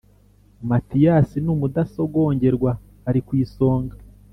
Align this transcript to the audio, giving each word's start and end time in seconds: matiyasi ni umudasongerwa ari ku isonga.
matiyasi 0.69 1.35
ni 1.41 1.49
umudasongerwa 1.55 2.71
ari 3.09 3.19
ku 3.25 3.31
isonga. 3.43 3.95